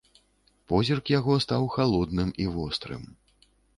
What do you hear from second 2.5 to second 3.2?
вострым.